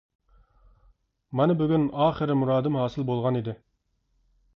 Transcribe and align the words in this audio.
مانا 1.41 1.55
بۈگۈن 1.59 1.85
ئاخىرى 2.05 2.37
مۇرادىم 2.39 2.79
ھاسىل 2.81 3.07
بولغان 3.11 3.39
ئىدى. 3.41 3.55